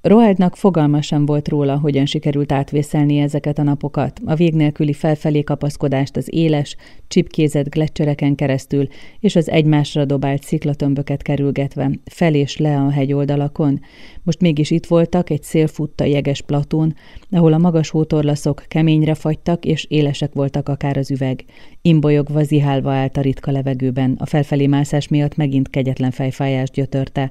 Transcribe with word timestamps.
Roaldnak 0.00 0.56
fogalma 0.56 1.02
sem 1.02 1.26
volt 1.26 1.48
róla, 1.48 1.78
hogyan 1.78 2.06
sikerült 2.06 2.52
átvészelni 2.52 3.18
ezeket 3.18 3.58
a 3.58 3.62
napokat, 3.62 4.20
a 4.24 4.34
vég 4.34 4.54
nélküli 4.54 4.92
felfelé 4.92 5.42
kapaszkodást 5.42 6.16
az 6.16 6.28
éles, 6.30 6.76
csipkézett 7.08 7.68
gletszereken 7.68 8.34
keresztül, 8.34 8.88
és 9.20 9.36
az 9.36 9.50
egymásra 9.50 10.04
dobált 10.04 10.42
sziklatömböket 10.42 11.22
kerülgetve, 11.22 11.90
fel 12.04 12.34
és 12.34 12.56
le 12.56 12.76
a 12.76 12.90
hegyoldalakon. 12.90 13.80
Most 14.22 14.40
mégis 14.40 14.70
itt 14.70 14.86
voltak 14.86 15.30
egy 15.30 15.42
szélfutta 15.42 16.04
jeges 16.04 16.42
platón, 16.42 16.94
ahol 17.30 17.52
a 17.52 17.58
magas 17.58 17.90
hótorlaszok 17.90 18.64
keményre 18.68 19.14
fagytak, 19.14 19.64
és 19.64 19.84
élesek 19.84 20.32
voltak 20.32 20.68
akár 20.68 20.96
az 20.96 21.10
üveg. 21.10 21.44
Imbolyogva, 21.82 22.42
zihálva 22.42 22.92
állt 22.92 23.16
a 23.16 23.20
ritka 23.20 23.50
levegőben, 23.50 24.16
a 24.18 24.26
felfelé 24.26 24.66
mászás 24.66 25.08
miatt 25.08 25.36
megint 25.36 25.70
kegyetlen 25.70 26.10
fejfájást 26.10 26.72
gyötörte. 26.72 27.30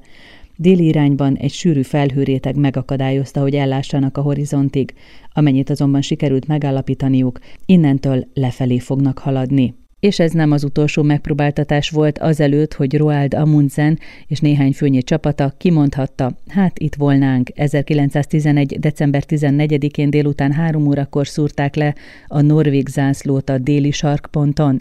Déli 0.60 0.84
irányban 0.84 1.36
egy 1.36 1.52
sűrű 1.52 1.82
felhőréteg 1.82 2.56
megakadályozta, 2.56 3.40
hogy 3.40 3.54
ellássanak 3.54 4.16
a 4.16 4.20
horizontig, 4.20 4.94
amennyit 5.32 5.70
azonban 5.70 6.02
sikerült 6.02 6.46
megállapítaniuk, 6.46 7.38
innentől 7.66 8.26
lefelé 8.34 8.78
fognak 8.78 9.18
haladni. 9.18 9.74
És 10.00 10.18
ez 10.18 10.32
nem 10.32 10.50
az 10.50 10.64
utolsó 10.64 11.02
megpróbáltatás 11.02 11.90
volt 11.90 12.18
azelőtt, 12.18 12.74
hogy 12.74 12.96
Roald 12.96 13.34
Amundsen 13.34 13.98
és 14.26 14.40
néhány 14.40 14.72
főnyi 14.72 15.02
csapata 15.02 15.54
kimondhatta, 15.58 16.32
hát 16.48 16.78
itt 16.78 16.94
volnánk. 16.94 17.50
1911. 17.54 18.78
december 18.78 19.24
14-én 19.28 20.10
délután 20.10 20.52
három 20.52 20.86
órakor 20.86 21.26
szúrták 21.26 21.74
le 21.74 21.94
a 22.26 22.40
norvég 22.40 22.88
zászlót 22.88 23.50
a 23.50 23.58
déli 23.58 23.90
sarkponton. 23.90 24.80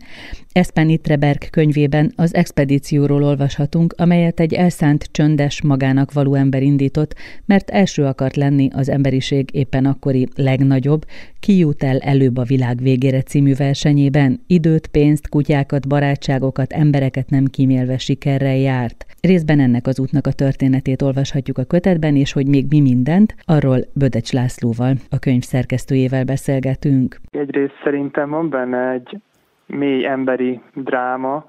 Espen 0.58 0.90
Itreberg 0.90 1.50
könyvében 1.52 2.12
az 2.16 2.36
expedícióról 2.36 3.24
olvashatunk, 3.24 3.94
amelyet 3.98 4.40
egy 4.40 4.54
elszánt, 4.54 5.04
csöndes, 5.12 5.62
magának 5.62 6.14
való 6.14 6.34
ember 6.34 6.62
indított, 6.62 7.14
mert 7.46 7.70
első 7.70 8.04
akart 8.04 8.36
lenni 8.36 8.70
az 8.74 8.90
emberiség 8.90 9.50
éppen 9.54 9.86
akkori 9.86 10.28
legnagyobb, 10.36 11.02
ki 11.40 11.58
jut 11.58 11.84
el 11.84 11.98
előbb 11.98 12.38
a 12.38 12.44
világ 12.44 12.78
végére 12.82 13.22
című 13.22 13.54
versenyében, 13.56 14.40
időt, 14.48 14.88
pénzt, 14.88 15.30
kutyákat, 15.30 15.88
barátságokat, 15.88 16.72
embereket 16.72 17.30
nem 17.30 17.46
kímélve 17.46 17.98
sikerrel 17.98 18.58
járt. 18.58 19.06
Részben 19.22 19.60
ennek 19.60 19.88
az 19.88 20.00
útnak 20.00 20.28
a 20.28 20.32
történetét 20.32 21.02
olvashatjuk 21.02 21.58
a 21.58 21.64
kötetben, 21.64 22.16
és 22.16 22.34
hogy 22.34 22.48
még 22.48 22.66
mi 22.70 22.82
mindent, 22.82 23.36
arról 23.46 23.80
Bödecs 23.94 24.32
Lászlóval, 24.32 24.94
a 25.10 25.20
könyv 25.20 25.42
szerkesztőjével 25.42 26.24
beszélgetünk. 26.24 27.16
Egyrészt 27.32 27.80
szerintem 27.84 28.30
van 28.30 28.50
benne 28.50 28.92
egy 28.92 29.20
mély 29.68 30.06
emberi 30.06 30.62
dráma, 30.74 31.46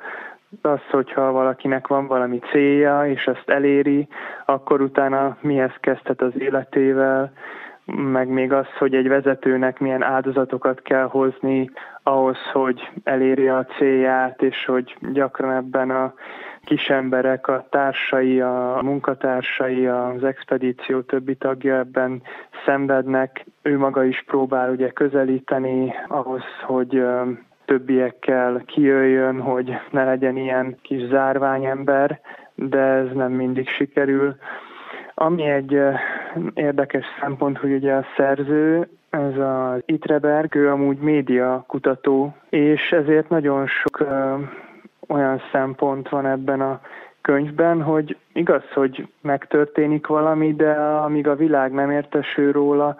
az, 0.62 0.80
hogyha 0.90 1.32
valakinek 1.32 1.86
van 1.86 2.06
valami 2.06 2.38
célja, 2.50 3.06
és 3.06 3.24
ezt 3.24 3.48
eléri, 3.48 4.08
akkor 4.44 4.80
utána 4.80 5.36
mihez 5.40 5.74
kezdhet 5.80 6.22
az 6.22 6.32
életével, 6.38 7.32
meg 7.94 8.28
még 8.28 8.52
az, 8.52 8.66
hogy 8.78 8.94
egy 8.94 9.08
vezetőnek 9.08 9.78
milyen 9.78 10.02
áldozatokat 10.02 10.82
kell 10.82 11.06
hozni 11.06 11.70
ahhoz, 12.02 12.38
hogy 12.52 12.90
eléri 13.04 13.48
a 13.48 13.66
célját, 13.78 14.42
és 14.42 14.64
hogy 14.64 14.96
gyakran 15.12 15.52
ebben 15.52 15.90
a 15.90 16.14
kis 16.64 16.88
emberek, 16.88 17.48
a 17.48 17.66
társai, 17.70 18.40
a 18.40 18.78
munkatársai, 18.82 19.86
az 19.86 20.24
expedíció 20.24 21.00
többi 21.00 21.34
tagja 21.34 21.78
ebben 21.78 22.22
szenvednek. 22.64 23.44
Ő 23.62 23.78
maga 23.78 24.04
is 24.04 24.24
próbál 24.26 24.70
ugye 24.70 24.90
közelíteni 24.90 25.94
ahhoz, 26.08 26.42
hogy 26.66 27.02
többiekkel 27.68 28.62
kijöjjön, 28.66 29.40
hogy 29.40 29.76
ne 29.90 30.04
legyen 30.04 30.36
ilyen 30.36 30.76
kis 30.82 31.06
zárványember, 31.06 32.20
de 32.54 32.78
ez 32.78 33.06
nem 33.14 33.32
mindig 33.32 33.68
sikerül. 33.68 34.36
Ami 35.14 35.42
egy 35.42 35.80
érdekes 36.54 37.04
szempont, 37.20 37.58
hogy 37.58 37.72
ugye 37.72 37.92
a 37.92 38.04
szerző, 38.16 38.88
ez 39.10 39.36
az 39.38 39.82
Itreberg, 39.86 40.54
ő 40.54 40.70
amúgy 40.70 40.98
média 40.98 41.64
kutató, 41.66 42.36
és 42.48 42.90
ezért 42.90 43.28
nagyon 43.28 43.66
sok 43.66 44.06
olyan 45.08 45.40
szempont 45.52 46.08
van 46.08 46.26
ebben 46.26 46.60
a 46.60 46.80
könyvben, 47.20 47.82
hogy 47.82 48.16
igaz, 48.32 48.62
hogy 48.74 49.08
megtörténik 49.20 50.06
valami, 50.06 50.54
de 50.54 50.70
amíg 50.80 51.28
a 51.28 51.36
világ 51.36 51.72
nem 51.72 51.90
értesül 51.90 52.52
róla, 52.52 52.96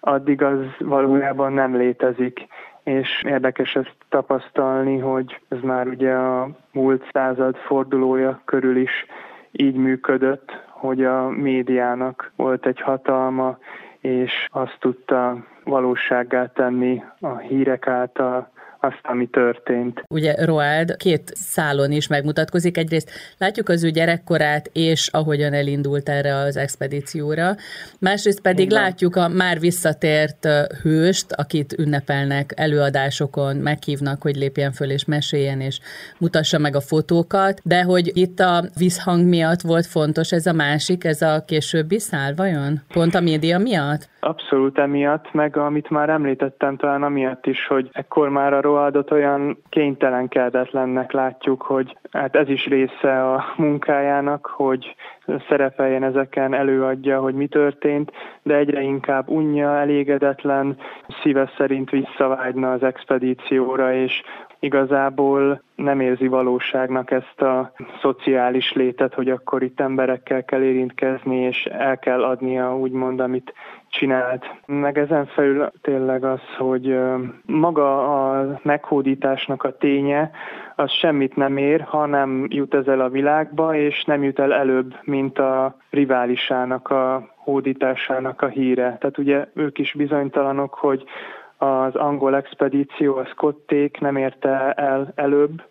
addig 0.00 0.42
az 0.42 0.58
valójában 0.78 1.52
nem 1.52 1.76
létezik 1.76 2.46
és 2.88 3.22
érdekes 3.26 3.74
ezt 3.74 3.94
tapasztalni, 4.08 4.98
hogy 4.98 5.40
ez 5.48 5.58
már 5.62 5.86
ugye 5.86 6.12
a 6.12 6.48
múlt 6.72 7.08
század 7.12 7.56
fordulója 7.56 8.40
körül 8.44 8.76
is 8.76 9.06
így 9.50 9.74
működött, 9.74 10.50
hogy 10.68 11.04
a 11.04 11.28
médiának 11.28 12.32
volt 12.36 12.66
egy 12.66 12.80
hatalma, 12.80 13.58
és 14.00 14.46
azt 14.50 14.76
tudta 14.80 15.44
valósággá 15.64 16.46
tenni 16.46 17.02
a 17.20 17.36
hírek 17.36 17.86
által, 17.86 18.50
azt, 18.80 19.00
ami 19.02 19.26
történt. 19.26 20.02
Ugye 20.08 20.44
Roald 20.44 20.96
két 20.96 21.32
szálon 21.34 21.92
is 21.92 22.06
megmutatkozik. 22.06 22.76
Egyrészt 22.76 23.10
látjuk 23.38 23.68
az 23.68 23.84
ő 23.84 23.90
gyerekkorát, 23.90 24.70
és 24.72 25.08
ahogyan 25.08 25.52
elindult 25.52 26.08
erre 26.08 26.34
az 26.34 26.56
expedícióra. 26.56 27.54
Másrészt 27.98 28.40
pedig 28.40 28.66
Igen. 28.70 28.82
látjuk 28.82 29.16
a 29.16 29.28
már 29.28 29.60
visszatért 29.60 30.48
hőst, 30.82 31.32
akit 31.32 31.72
ünnepelnek 31.78 32.52
előadásokon, 32.56 33.56
meghívnak, 33.56 34.22
hogy 34.22 34.36
lépjen 34.36 34.72
föl 34.72 34.90
és 34.90 35.04
meséljen, 35.04 35.60
és 35.60 35.80
mutassa 36.18 36.58
meg 36.58 36.76
a 36.76 36.80
fotókat, 36.80 37.60
de 37.64 37.82
hogy 37.82 38.16
itt 38.16 38.40
a 38.40 38.64
visszhang 38.78 39.28
miatt 39.28 39.60
volt 39.60 39.86
fontos 39.86 40.32
ez 40.32 40.46
a 40.46 40.52
másik, 40.52 41.04
ez 41.04 41.22
a 41.22 41.44
későbbi 41.46 41.98
szál, 41.98 42.34
vajon? 42.34 42.80
Pont 42.92 43.14
a 43.14 43.20
média 43.20 43.58
miatt? 43.58 44.08
Abszolút 44.20 44.78
emiatt, 44.78 45.32
meg 45.32 45.56
amit 45.56 45.90
már 45.90 46.08
említettem, 46.08 46.76
talán 46.76 47.02
amiatt 47.02 47.46
is, 47.46 47.66
hogy 47.66 47.88
ekkor 47.92 48.28
már 48.28 48.52
a 48.52 48.60
Roaldot 48.60 49.10
olyan 49.10 49.62
kénytelen 49.68 50.28
kedetlennek 50.28 51.12
látjuk, 51.12 51.62
hogy 51.62 51.96
hát 52.10 52.36
ez 52.36 52.48
is 52.48 52.66
része 52.66 53.32
a 53.32 53.44
munkájának, 53.56 54.46
hogy 54.46 54.94
szerepeljen 55.48 56.02
ezeken, 56.02 56.54
előadja, 56.54 57.20
hogy 57.20 57.34
mi 57.34 57.46
történt, 57.46 58.12
de 58.42 58.54
egyre 58.54 58.80
inkább 58.80 59.28
unja, 59.28 59.76
elégedetlen, 59.76 60.76
szíve 61.22 61.52
szerint 61.56 61.90
visszavágyna 61.90 62.72
az 62.72 62.82
expedícióra, 62.82 63.94
és 63.94 64.22
igazából 64.60 65.62
nem 65.74 66.00
érzi 66.00 66.26
valóságnak 66.26 67.10
ezt 67.10 67.40
a 67.40 67.72
szociális 68.00 68.72
létet, 68.72 69.14
hogy 69.14 69.30
akkor 69.30 69.62
itt 69.62 69.80
emberekkel 69.80 70.44
kell 70.44 70.62
érintkezni, 70.62 71.36
és 71.36 71.64
el 71.64 71.98
kell 71.98 72.24
adnia 72.24 72.76
úgymond, 72.76 73.20
amit 73.20 73.54
csinált. 73.88 74.46
Meg 74.66 74.98
ezen 74.98 75.26
felül 75.26 75.70
tényleg 75.80 76.24
az, 76.24 76.40
hogy 76.56 76.98
maga 77.46 77.98
a 78.22 78.58
meghódításnak 78.62 79.62
a 79.62 79.76
ténye, 79.76 80.30
az 80.76 80.90
semmit 80.90 81.36
nem 81.36 81.56
ér, 81.56 81.80
ha 81.80 82.06
nem 82.06 82.46
jut 82.48 82.74
ez 82.74 82.86
el 82.86 83.00
a 83.00 83.08
világba, 83.08 83.74
és 83.74 84.04
nem 84.04 84.22
jut 84.22 84.38
el 84.38 84.52
előbb, 84.52 84.94
mint 85.04 85.38
a 85.38 85.76
riválisának 85.90 86.90
a 86.90 87.28
hódításának 87.36 88.42
a 88.42 88.46
híre. 88.46 88.96
Tehát 89.00 89.18
ugye 89.18 89.46
ők 89.54 89.78
is 89.78 89.92
bizonytalanok, 89.92 90.74
hogy 90.74 91.04
az 91.58 91.94
angol 91.94 92.36
expedíció, 92.36 93.16
a 93.16 93.24
Scotték 93.24 94.00
nem 94.00 94.16
érte 94.16 94.72
el 94.72 95.12
előbb 95.14 95.62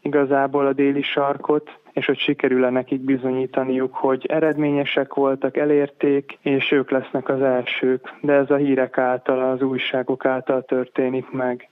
igazából 0.00 0.66
a 0.66 0.72
déli 0.72 1.02
sarkot, 1.02 1.78
és 1.92 2.06
hogy 2.06 2.18
sikerül-e 2.18 2.70
nekik 2.70 3.00
bizonyítaniuk, 3.00 3.94
hogy 3.94 4.26
eredményesek 4.26 5.14
voltak, 5.14 5.56
elérték, 5.56 6.38
és 6.42 6.72
ők 6.72 6.90
lesznek 6.90 7.28
az 7.28 7.42
elsők. 7.42 8.12
De 8.20 8.32
ez 8.32 8.50
a 8.50 8.56
hírek 8.56 8.98
által, 8.98 9.50
az 9.50 9.62
újságok 9.62 10.24
által 10.24 10.62
történik 10.62 11.30
meg. 11.30 11.68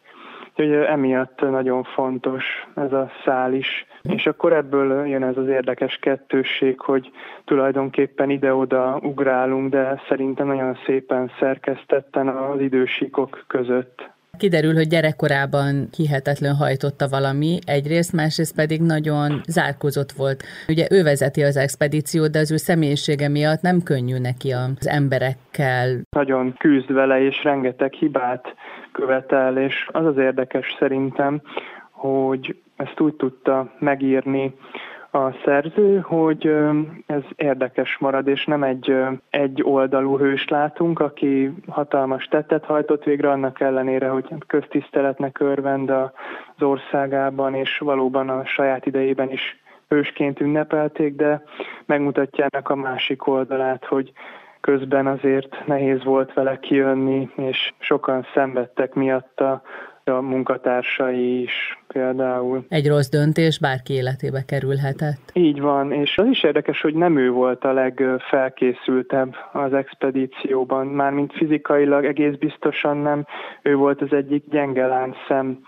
Úgyhogy 0.57 0.73
emiatt 0.73 1.41
nagyon 1.41 1.83
fontos 1.83 2.45
ez 2.75 2.93
a 2.93 3.11
szál 3.25 3.53
is. 3.53 3.87
És 4.03 4.27
akkor 4.27 4.53
ebből 4.53 5.07
jön 5.07 5.23
ez 5.23 5.37
az 5.37 5.49
érdekes 5.49 5.97
kettősség, 5.97 6.81
hogy 6.81 7.11
tulajdonképpen 7.45 8.31
ide-oda 8.31 8.99
ugrálunk, 9.03 9.71
de 9.71 10.03
szerintem 10.09 10.47
nagyon 10.47 10.79
szépen 10.87 11.31
szerkesztetten 11.39 12.29
az 12.29 12.61
idősíkok 12.61 13.45
között. 13.47 14.13
Kiderül, 14.39 14.75
hogy 14.75 14.87
gyerekkorában 14.87 15.89
hihetetlen 15.97 16.55
hajtotta 16.55 17.09
valami, 17.09 17.59
egyrészt, 17.67 18.13
másrészt 18.13 18.55
pedig 18.55 18.81
nagyon 18.81 19.41
zárkózott 19.47 20.13
volt. 20.13 20.43
Ugye 20.69 20.87
ő 20.91 21.03
vezeti 21.03 21.43
az 21.43 21.57
expedíciót, 21.57 22.31
de 22.31 22.39
az 22.39 22.53
ő 22.53 22.57
személyisége 22.57 23.29
miatt 23.29 23.61
nem 23.61 23.83
könnyű 23.83 24.19
neki 24.19 24.51
az 24.51 24.89
emberekkel. 24.89 26.01
Nagyon 26.11 26.55
küzd 26.59 26.93
vele, 26.93 27.21
és 27.23 27.45
rengeteg 27.45 27.93
hibát 27.93 28.55
követel, 28.95 29.59
és 29.59 29.89
az 29.93 30.07
az 30.07 30.17
érdekes 30.17 30.77
szerintem, 30.79 31.41
hogy 31.91 32.57
ezt 32.77 33.01
úgy 33.01 33.15
tudta 33.15 33.73
megírni 33.79 34.55
a 35.11 35.33
szerző, 35.45 35.99
hogy 35.99 36.55
ez 37.07 37.23
érdekes 37.37 37.99
marad, 37.99 38.27
és 38.27 38.45
nem 38.45 38.63
egy, 38.63 38.97
egy 39.31 39.63
oldalú 39.63 40.19
hőst 40.19 40.51
látunk, 40.51 41.01
aki 41.01 41.53
hatalmas 41.69 42.25
tettet 42.25 42.65
hajtott 42.65 43.05
végre, 43.05 43.31
annak 43.31 43.61
ellenére, 43.61 44.09
hogy 44.09 44.29
köztiszteletnek 44.47 45.41
örvend 45.41 45.91
az 45.91 46.63
országában, 46.63 47.55
és 47.55 47.79
valóban 47.79 48.29
a 48.29 48.45
saját 48.45 48.87
idejében 48.87 49.31
is 49.31 49.63
hősként 49.89 50.41
ünnepelték, 50.41 51.15
de 51.17 51.43
megmutatja 51.87 52.47
ennek 52.49 52.69
a 52.69 52.75
másik 52.75 53.27
oldalát, 53.27 53.85
hogy 53.85 54.13
közben 54.65 55.07
azért 55.07 55.67
nehéz 55.67 56.05
volt 56.05 56.33
vele 56.33 56.59
kijönni, 56.59 57.29
és 57.37 57.73
sokan 57.79 58.27
szenvedtek 58.35 58.95
miatta, 58.95 59.63
a 60.05 60.21
munkatársai 60.21 61.43
is 61.43 61.79
például. 61.89 62.65
Egy 62.69 62.89
rossz 62.89 63.09
döntés 63.09 63.59
bárki 63.59 63.93
életébe 63.93 64.45
kerülhetett. 64.47 65.31
Így 65.33 65.61
van, 65.61 65.93
és 65.93 66.19
az 66.19 66.27
is 66.27 66.43
érdekes, 66.43 66.81
hogy 66.81 66.95
nem 66.95 67.17
ő 67.17 67.31
volt 67.31 67.65
a 67.65 67.73
legfelkészültebb 67.73 69.35
az 69.53 69.73
expedícióban, 69.73 70.87
mármint 70.87 71.33
fizikailag 71.33 72.05
egész 72.05 72.35
biztosan 72.35 72.97
nem, 72.97 73.27
ő 73.63 73.77
volt 73.77 74.03
az 74.03 74.13
egyik 74.13 74.45
gyenge 74.51 74.87
láncszem 74.87 75.59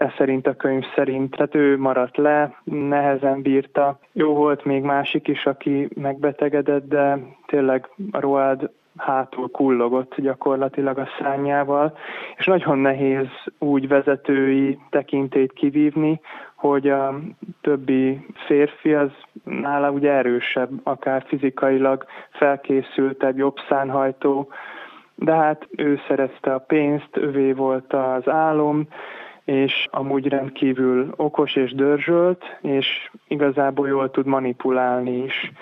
ez 0.00 0.12
szerint 0.16 0.46
a 0.46 0.54
könyv 0.54 0.84
szerint. 0.94 1.36
Tehát 1.36 1.54
ő 1.54 1.78
maradt 1.78 2.16
le, 2.16 2.60
nehezen 2.64 3.42
bírta. 3.42 3.98
Jó 4.12 4.34
volt 4.34 4.64
még 4.64 4.82
másik 4.82 5.28
is, 5.28 5.46
aki 5.46 5.88
megbetegedett, 5.94 6.88
de 6.88 7.18
tényleg 7.50 7.88
Roald 8.12 8.70
hátul 8.96 9.50
kullogott 9.50 10.14
gyakorlatilag 10.16 10.98
a 10.98 11.08
szányával, 11.20 11.96
és 12.36 12.46
nagyon 12.46 12.78
nehéz 12.78 13.28
úgy 13.58 13.88
vezetői 13.88 14.78
tekintét 14.90 15.52
kivívni, 15.52 16.20
hogy 16.54 16.88
a 16.88 17.18
többi 17.60 18.26
férfi 18.46 18.94
az 18.94 19.10
nála 19.44 19.90
ugye 19.90 20.10
erősebb, 20.10 20.70
akár 20.82 21.24
fizikailag 21.26 22.04
felkészültebb, 22.30 23.36
jobb 23.36 23.56
szánhajtó, 23.68 24.48
de 25.14 25.34
hát 25.34 25.68
ő 25.76 26.00
szerezte 26.08 26.54
a 26.54 26.58
pénzt, 26.58 27.16
övé 27.16 27.52
volt 27.52 27.92
az 27.92 28.28
álom, 28.28 28.86
és 29.44 29.88
amúgy 29.90 30.28
rendkívül 30.28 31.12
okos 31.16 31.56
és 31.56 31.74
dörzsölt, 31.74 32.58
és 32.60 33.10
igazából 33.28 33.88
jól 33.88 34.10
tud 34.10 34.26
manipulálni 34.26 35.22
is. 35.22 35.52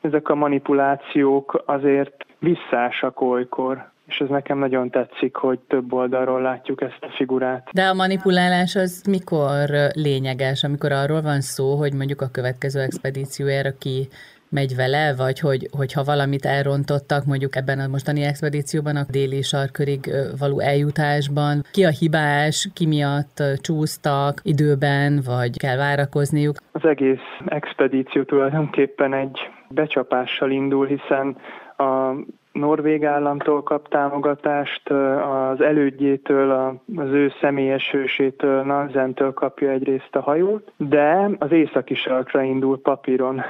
Ezek 0.00 0.28
a 0.28 0.34
manipulációk 0.34 1.62
azért 1.66 2.26
visszásak 2.38 3.20
olykor, 3.20 3.90
és 4.06 4.18
ez 4.18 4.28
nekem 4.28 4.58
nagyon 4.58 4.90
tetszik, 4.90 5.36
hogy 5.36 5.58
több 5.58 5.92
oldalról 5.92 6.40
látjuk 6.40 6.80
ezt 6.80 6.98
a 7.00 7.12
figurát. 7.16 7.68
De 7.72 7.82
a 7.82 7.94
manipulálás 7.94 8.74
az 8.74 9.02
mikor 9.08 9.68
lényeges, 9.92 10.64
amikor 10.64 10.92
arról 10.92 11.22
van 11.22 11.40
szó, 11.40 11.74
hogy 11.76 11.92
mondjuk 11.92 12.20
a 12.20 12.30
következő 12.32 12.80
expedíciójára 12.80 13.70
ki 13.78 14.08
megy 14.48 14.76
vele, 14.76 15.14
vagy 15.16 15.40
hogy, 15.40 15.68
hogyha 15.76 16.04
valamit 16.04 16.44
elrontottak 16.44 17.24
mondjuk 17.24 17.56
ebben 17.56 17.78
a 17.78 17.86
mostani 17.86 18.22
expedícióban, 18.22 18.96
a 18.96 19.04
déli 19.10 19.42
sarkörig 19.42 20.00
való 20.38 20.60
eljutásban, 20.60 21.62
ki 21.70 21.84
a 21.84 21.90
hibás, 21.90 22.68
ki 22.74 22.86
miatt 22.86 23.42
csúsztak 23.60 24.40
időben, 24.42 25.20
vagy 25.26 25.58
kell 25.58 25.76
várakozniuk? 25.76 26.56
Az 26.72 26.84
egész 26.84 27.26
expedíció 27.46 28.22
tulajdonképpen 28.22 29.14
egy 29.14 29.38
becsapással 29.68 30.50
indul, 30.50 30.86
hiszen 30.86 31.36
a 31.76 32.14
Norvég 32.52 33.04
államtól 33.04 33.62
kap 33.62 33.88
támogatást, 33.88 34.88
az 34.90 35.60
elődjétől, 35.60 36.50
az 36.96 37.10
ő 37.10 37.32
személyes 37.40 37.90
hősétől, 37.90 38.62
Nanzentől 38.62 39.32
kapja 39.32 39.70
egyrészt 39.70 40.16
a 40.16 40.20
hajót, 40.20 40.72
de 40.76 41.30
az 41.38 41.52
északi 41.52 41.94
sarkra 41.94 42.42
indul 42.42 42.80
papíron 42.80 43.42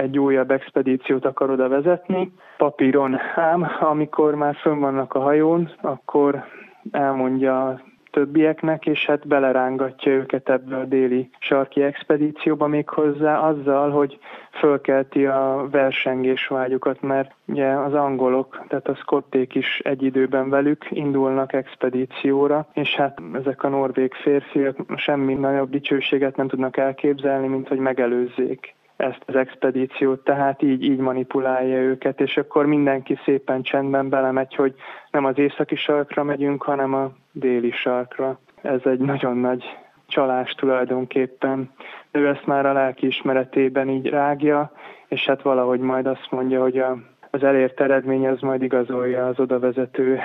egy 0.00 0.18
újabb 0.18 0.50
expedíciót 0.50 1.24
akar 1.24 1.50
oda 1.50 1.68
vezetni. 1.68 2.32
Papíron 2.56 3.18
ám, 3.34 3.70
amikor 3.80 4.34
már 4.34 4.54
fönn 4.54 4.80
vannak 4.80 5.14
a 5.14 5.20
hajón, 5.20 5.70
akkor 5.80 6.44
elmondja 6.90 7.82
többieknek, 8.10 8.86
és 8.86 9.06
hát 9.06 9.26
belerángatja 9.26 10.12
őket 10.12 10.48
ebbe 10.48 10.76
a 10.76 10.84
déli 10.84 11.30
sarki 11.38 11.82
expedícióba 11.82 12.66
még 12.66 12.88
hozzá 12.88 13.38
azzal, 13.38 13.90
hogy 13.90 14.18
fölkelti 14.52 15.26
a 15.26 15.68
versengés 15.70 16.46
vágyukat, 16.46 17.02
mert 17.02 17.34
ugye 17.46 17.66
az 17.66 17.94
angolok, 17.94 18.64
tehát 18.68 18.88
a 18.88 18.94
szkotték 18.94 19.54
is 19.54 19.80
egy 19.84 20.02
időben 20.02 20.48
velük 20.48 20.86
indulnak 20.90 21.52
expedícióra, 21.52 22.66
és 22.72 22.94
hát 22.94 23.18
ezek 23.34 23.62
a 23.62 23.68
norvég 23.68 24.14
férfiak 24.14 24.76
semmi 24.96 25.34
nagyobb 25.34 25.70
dicsőséget 25.70 26.36
nem 26.36 26.48
tudnak 26.48 26.76
elképzelni, 26.76 27.46
mint 27.46 27.68
hogy 27.68 27.78
megelőzzék 27.78 28.74
ezt 29.00 29.22
az 29.26 29.34
expedíciót, 29.34 30.24
tehát 30.24 30.62
így, 30.62 30.82
így 30.82 30.98
manipulálja 30.98 31.78
őket, 31.78 32.20
és 32.20 32.36
akkor 32.36 32.66
mindenki 32.66 33.18
szépen 33.24 33.62
csendben 33.62 34.08
belemegy, 34.08 34.54
hogy 34.54 34.74
nem 35.10 35.24
az 35.24 35.38
északi 35.38 35.76
sarkra 35.76 36.22
megyünk, 36.22 36.62
hanem 36.62 36.94
a 36.94 37.12
déli 37.32 37.70
sarkra. 37.70 38.38
Ez 38.62 38.80
egy 38.84 38.98
nagyon 38.98 39.36
nagy 39.36 39.64
csalás 40.06 40.50
tulajdonképpen. 40.50 41.70
Ő 42.10 42.28
ezt 42.28 42.46
már 42.46 42.66
a 42.66 42.72
lelki 42.72 43.06
ismeretében 43.06 43.88
így 43.88 44.06
rágja, 44.06 44.72
és 45.08 45.26
hát 45.26 45.42
valahogy 45.42 45.80
majd 45.80 46.06
azt 46.06 46.26
mondja, 46.30 46.60
hogy 46.60 46.78
a, 46.78 46.98
az 47.30 47.42
elért 47.42 47.80
eredmény 47.80 48.26
az 48.26 48.40
majd 48.40 48.62
igazolja 48.62 49.26
az 49.26 49.40
odavezető 49.40 50.20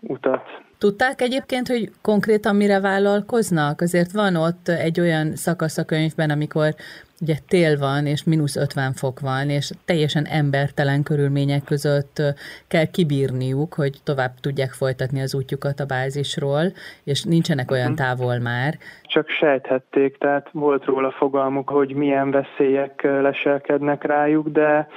utat. 0.00 0.62
Tudták 0.84 1.20
egyébként, 1.20 1.68
hogy 1.68 1.90
konkrétan 2.02 2.56
mire 2.56 2.80
vállalkoznak? 2.80 3.80
Azért 3.80 4.12
van 4.12 4.36
ott 4.36 4.68
egy 4.68 5.00
olyan 5.00 5.36
szakasz 5.36 5.78
a 5.78 5.84
könyvben, 5.84 6.30
amikor 6.30 6.74
ugye 7.20 7.34
tél 7.48 7.78
van, 7.78 8.06
és 8.06 8.24
mínusz 8.24 8.56
50 8.56 8.92
fok 8.92 9.20
van, 9.20 9.48
és 9.48 9.70
teljesen 9.84 10.24
embertelen 10.24 11.02
körülmények 11.02 11.64
között 11.64 12.22
kell 12.68 12.84
kibírniuk, 12.84 13.74
hogy 13.74 13.92
tovább 14.04 14.32
tudják 14.40 14.70
folytatni 14.70 15.20
az 15.20 15.34
útjukat 15.34 15.80
a 15.80 15.86
bázisról, 15.86 16.64
és 17.04 17.22
nincsenek 17.22 17.70
olyan 17.70 17.92
mhm. 17.92 18.02
távol 18.02 18.38
már. 18.38 18.74
Csak 19.02 19.28
sejthették, 19.28 20.18
tehát 20.18 20.48
volt 20.52 20.84
róla 20.84 21.10
fogalmuk, 21.10 21.68
hogy 21.68 21.94
milyen 21.94 22.30
veszélyek 22.30 23.02
leselkednek 23.02 24.04
rájuk, 24.04 24.48
de 24.48 24.88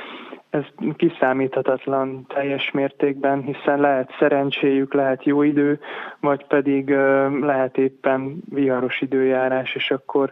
ez 0.57 0.93
kiszámíthatatlan 0.95 2.25
teljes 2.27 2.71
mértékben, 2.71 3.41
hiszen 3.41 3.79
lehet 3.79 4.15
szerencséjük, 4.19 4.93
lehet 4.93 5.23
jó 5.23 5.41
idő, 5.43 5.79
vagy 6.19 6.45
pedig 6.45 6.89
lehet 7.41 7.77
éppen 7.77 8.41
viharos 8.49 9.01
időjárás, 9.01 9.75
és 9.75 9.91
akkor 9.91 10.31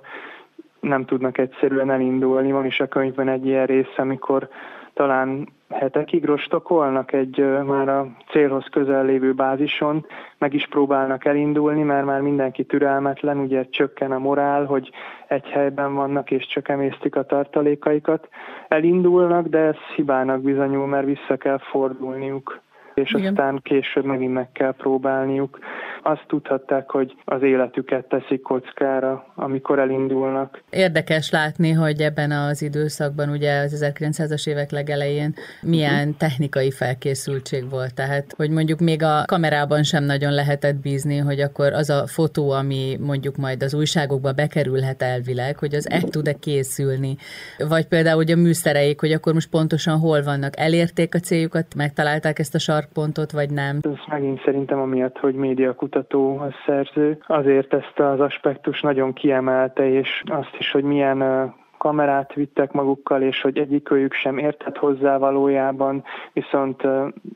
nem 0.87 1.05
tudnak 1.05 1.37
egyszerűen 1.37 1.91
elindulni. 1.91 2.51
Van 2.51 2.65
is 2.65 2.79
a 2.79 2.87
könyvben 2.87 3.29
egy 3.29 3.45
ilyen 3.45 3.65
rész, 3.65 3.97
amikor 3.97 4.49
talán 4.93 5.47
hetekig 5.69 6.25
rostokolnak 6.25 7.13
egy 7.13 7.45
már 7.65 7.89
a 7.89 8.07
célhoz 8.29 8.65
közel 8.71 9.05
lévő 9.05 9.33
bázison, 9.33 10.05
meg 10.37 10.53
is 10.53 10.67
próbálnak 10.67 11.25
elindulni, 11.25 11.83
mert 11.83 12.05
már 12.05 12.21
mindenki 12.21 12.63
türelmetlen, 12.63 13.37
ugye 13.37 13.69
csökken 13.69 14.11
a 14.11 14.19
morál, 14.19 14.65
hogy 14.65 14.89
egy 15.27 15.45
helyben 15.45 15.93
vannak 15.93 16.31
és 16.31 16.47
csak 16.47 16.69
emésztik 16.69 17.15
a 17.15 17.25
tartalékaikat. 17.25 18.29
Elindulnak, 18.67 19.47
de 19.47 19.59
ez 19.59 19.77
hibának 19.95 20.41
bizonyul, 20.41 20.87
mert 20.87 21.05
vissza 21.05 21.37
kell 21.37 21.57
fordulniuk 21.57 22.63
és 22.95 23.13
Igen. 23.13 23.27
aztán 23.27 23.59
később 23.63 24.05
megint 24.05 24.33
meg 24.33 24.51
kell 24.51 24.73
próbálniuk. 24.73 25.59
Azt 26.03 26.23
tudhatták, 26.27 26.89
hogy 26.89 27.15
az 27.25 27.41
életüket 27.41 28.05
teszik 28.07 28.41
kockára, 28.41 29.25
amikor 29.35 29.79
elindulnak. 29.79 30.61
Érdekes 30.69 31.31
látni, 31.31 31.71
hogy 31.71 32.01
ebben 32.01 32.31
az 32.31 32.61
időszakban, 32.61 33.29
ugye 33.29 33.57
az 33.57 33.85
1900-as 33.99 34.47
évek 34.47 34.71
legelején 34.71 35.33
milyen 35.61 35.99
uh-huh. 35.99 36.17
technikai 36.17 36.71
felkészültség 36.71 37.69
volt. 37.69 37.93
Tehát, 37.93 38.33
hogy 38.37 38.49
mondjuk 38.49 38.79
még 38.79 39.03
a 39.03 39.23
kamerában 39.25 39.83
sem 39.83 40.03
nagyon 40.03 40.33
lehetett 40.33 40.75
bízni, 40.75 41.17
hogy 41.17 41.39
akkor 41.39 41.73
az 41.73 41.89
a 41.89 42.07
fotó, 42.07 42.51
ami 42.51 42.97
mondjuk 42.99 43.35
majd 43.35 43.63
az 43.63 43.73
újságokba 43.73 44.31
bekerülhet 44.31 45.01
elvileg, 45.01 45.57
hogy 45.57 45.75
az 45.75 45.89
el 45.89 46.01
tud-e 46.01 46.33
készülni. 46.33 47.15
Vagy 47.57 47.87
például, 47.87 48.15
hogy 48.15 48.31
a 48.31 48.35
műszereik, 48.35 48.99
hogy 48.99 49.11
akkor 49.11 49.33
most 49.33 49.49
pontosan 49.49 49.99
hol 49.99 50.23
vannak. 50.23 50.59
Elérték 50.59 51.15
a 51.15 51.19
céljukat, 51.19 51.75
megtalálták 51.75 52.39
ezt 52.39 52.55
a 52.55 52.59
sar 52.59 52.84
sarkpontot, 52.85 53.31
vagy 53.31 53.49
nem? 53.49 53.79
Ez 53.81 53.91
megint 54.07 54.41
szerintem 54.43 54.79
amiatt, 54.79 55.17
hogy 55.17 55.35
médiakutató 55.35 56.37
a 56.37 56.49
szerző, 56.65 57.17
azért 57.27 57.73
ezt 57.73 57.99
az 57.99 58.19
aspektus 58.19 58.81
nagyon 58.81 59.13
kiemelte, 59.13 59.89
és 59.89 60.23
azt 60.25 60.55
is, 60.59 60.71
hogy 60.71 60.83
milyen 60.83 61.53
kamerát 61.77 62.33
vittek 62.33 62.71
magukkal, 62.71 63.21
és 63.21 63.41
hogy 63.41 63.57
egyikőjük 63.57 64.13
sem 64.13 64.37
értett 64.37 64.77
hozzá 64.77 65.17
valójában, 65.17 66.03
viszont 66.33 66.87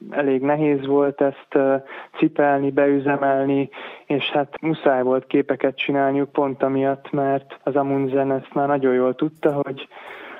elég 0.10 0.41
nehéz 0.41 0.86
volt 0.86 1.22
ezt 1.22 1.82
cipelni, 2.18 2.72
beüzemelni, 2.72 3.70
és 4.06 4.29
hát 4.29 4.62
muszáj 4.62 5.03
volt 5.03 5.27
képeket 5.27 5.77
csinálniuk 5.77 6.32
pont 6.32 6.63
amiatt, 6.63 7.12
mert 7.12 7.60
az 7.63 7.75
Amundsen 7.75 8.32
ezt 8.32 8.53
már 8.53 8.68
nagyon 8.68 8.94
jól 8.94 9.15
tudta, 9.15 9.51
hogy 9.51 9.88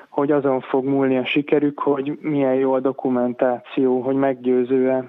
hogy 0.10 0.32
azon 0.32 0.60
fog 0.62 0.86
múlni 0.86 1.18
a 1.18 1.26
sikerük, 1.26 1.80
hogy 1.80 2.18
milyen 2.22 2.54
jó 2.54 2.74
a 2.74 2.80
dokumentáció, 2.80 4.02
hogy 4.02 4.16
meggyőző-e. 4.16 5.04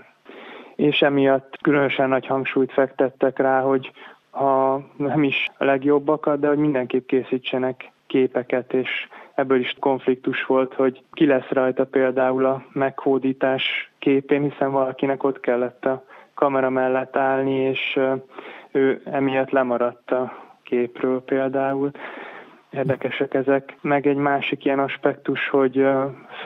És 0.76 1.02
emiatt 1.02 1.56
különösen 1.62 2.08
nagy 2.08 2.26
hangsúlyt 2.26 2.72
fektettek 2.72 3.38
rá, 3.38 3.60
hogy 3.60 3.92
ha 4.30 4.82
nem 4.96 5.22
is 5.22 5.48
a 5.58 5.64
legjobbakat, 5.64 6.40
de 6.40 6.48
hogy 6.48 6.58
mindenképp 6.58 7.06
készítsenek 7.06 7.92
képeket, 8.06 8.72
és 8.72 9.08
ebből 9.34 9.58
is 9.58 9.76
konfliktus 9.80 10.44
volt, 10.44 10.74
hogy 10.74 11.02
ki 11.12 11.26
lesz 11.26 11.48
rajta 11.48 11.84
például 11.84 12.44
a 12.44 12.64
meghódítás 12.72 13.92
képén, 13.98 14.50
hiszen 14.50 14.70
valakinek 14.70 15.24
ott 15.24 15.40
kellett 15.40 15.84
a 15.84 16.04
kamera 16.34 16.70
mellett 16.70 17.16
állni, 17.16 17.54
és 17.54 17.98
ő 18.72 19.02
emiatt 19.04 19.50
lemaradt 19.50 20.10
a 20.10 20.32
képről 20.62 21.22
például 21.22 21.90
érdekesek 22.70 23.34
ezek. 23.34 23.76
Meg 23.80 24.06
egy 24.06 24.16
másik 24.16 24.64
ilyen 24.64 24.78
aspektus, 24.78 25.48
hogy 25.48 25.86